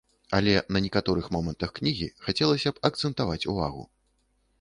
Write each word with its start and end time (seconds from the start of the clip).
Але 0.35 0.53
на 0.77 0.79
некаторых 0.85 1.27
момантах 1.35 1.73
кнігі 1.79 2.07
хацелася 2.29 2.73
б 2.79 2.83
акцэнтаваць 2.89 3.47
увагу. 3.55 3.83